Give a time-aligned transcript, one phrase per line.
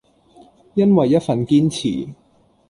[0.73, 2.11] 因為一份堅持